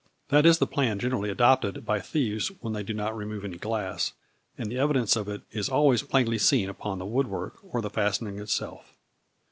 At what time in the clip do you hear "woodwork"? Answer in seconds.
7.05-7.59